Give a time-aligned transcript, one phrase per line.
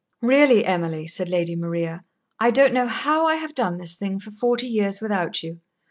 [0.23, 2.01] "Really, Emily," said Lady Maria,
[2.39, 5.59] "I don't know how I have done this thing for forty years without you.